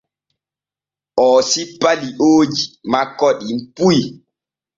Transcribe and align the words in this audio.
Oo 1.23 1.39
sippa 1.49 1.89
liooji 2.01 2.63
makko 2.91 3.27
ɗim 3.39 3.59
puy. 3.75 3.97